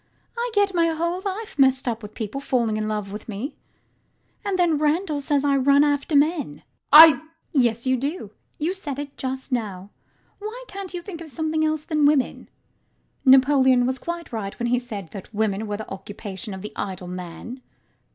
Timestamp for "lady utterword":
7.05-7.29